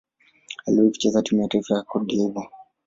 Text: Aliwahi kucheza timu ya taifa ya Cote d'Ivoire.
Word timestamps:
Aliwahi 0.67 0.91
kucheza 0.91 1.21
timu 1.21 1.41
ya 1.41 1.47
taifa 1.47 1.75
ya 1.75 1.83
Cote 1.83 2.05
d'Ivoire. 2.17 2.49